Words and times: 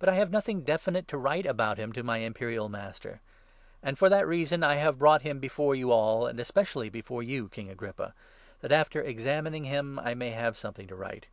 But 0.00 0.08
I 0.08 0.14
have 0.14 0.32
noth 0.32 0.46
26 0.46 0.48
ing 0.48 0.60
definite 0.64 1.06
to 1.06 1.16
write 1.16 1.46
about 1.46 1.78
him 1.78 1.92
to 1.92 2.02
my 2.02 2.16
Imperial 2.18 2.68
Master; 2.68 3.20
and 3.84 3.96
for 3.96 4.08
that 4.08 4.26
reason 4.26 4.64
I 4.64 4.74
have 4.74 4.98
brought 4.98 5.22
him 5.22 5.38
before 5.38 5.76
you 5.76 5.92
all, 5.92 6.26
and 6.26 6.40
especially 6.40 6.88
before 6.88 7.22
you, 7.22 7.48
King 7.48 7.70
Agrippa, 7.70 8.12
that, 8.62 8.72
after 8.72 9.00
examining 9.00 9.66
him, 9.66 10.00
I 10.00 10.14
may 10.14 10.30
have 10.30 10.56
something 10.56 10.88
to 10.88 10.96
write. 10.96 11.28